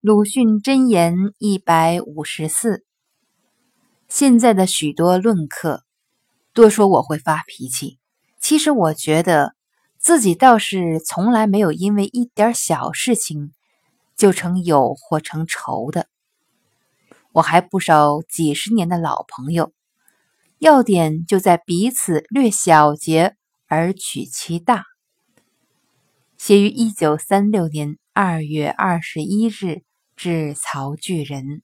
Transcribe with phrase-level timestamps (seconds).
[0.00, 2.84] 鲁迅箴言一百五十四。
[4.06, 5.82] 现在的许多论客，
[6.52, 7.98] 多说我会发脾气。
[8.38, 9.56] 其实我觉得
[9.98, 13.52] 自己倒是从来没有因为一点小事情
[14.16, 16.06] 就成友或成仇的。
[17.32, 19.72] 我还不少几十年的老朋友，
[20.60, 23.34] 要点就在彼此略小节
[23.66, 24.84] 而取其大。
[26.36, 29.82] 写于一九三六年二月二十一日，
[30.18, 31.62] 致曹巨人。